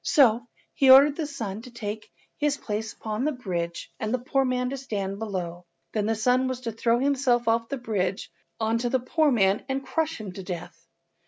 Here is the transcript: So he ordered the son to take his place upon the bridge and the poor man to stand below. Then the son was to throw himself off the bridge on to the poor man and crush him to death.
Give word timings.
So 0.03 0.47
he 0.73 0.89
ordered 0.89 1.15
the 1.15 1.27
son 1.27 1.61
to 1.61 1.69
take 1.69 2.09
his 2.37 2.57
place 2.57 2.91
upon 2.91 3.23
the 3.23 3.31
bridge 3.31 3.91
and 3.99 4.11
the 4.11 4.17
poor 4.17 4.43
man 4.43 4.71
to 4.71 4.77
stand 4.77 5.19
below. 5.19 5.67
Then 5.93 6.07
the 6.07 6.15
son 6.15 6.47
was 6.47 6.61
to 6.61 6.71
throw 6.71 6.97
himself 6.97 7.47
off 7.47 7.69
the 7.69 7.77
bridge 7.77 8.31
on 8.59 8.79
to 8.79 8.89
the 8.89 8.99
poor 8.99 9.29
man 9.31 9.63
and 9.69 9.85
crush 9.85 10.19
him 10.19 10.31
to 10.31 10.41
death. 10.41 10.87